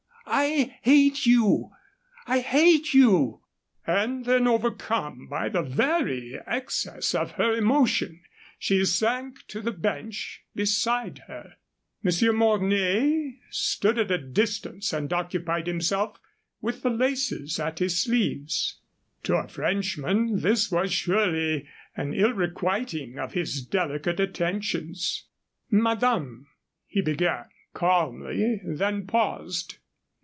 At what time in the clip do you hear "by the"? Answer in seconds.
5.27-5.59